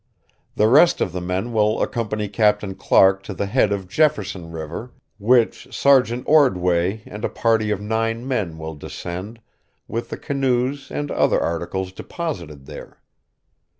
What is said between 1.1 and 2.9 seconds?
the men will accompany Captain